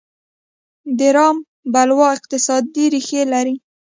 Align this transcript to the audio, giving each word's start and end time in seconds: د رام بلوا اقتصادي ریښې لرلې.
د 0.97 0.99
رام 1.15 1.37
بلوا 1.73 2.07
اقتصادي 2.17 2.85
ریښې 2.93 3.21
لرلې. 3.31 3.55